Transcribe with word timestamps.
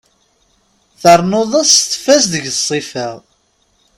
Ternuḍ-as 1.01 1.73
tfaz 1.91 2.23
deg 2.33 2.45
ssifa. 2.57 3.09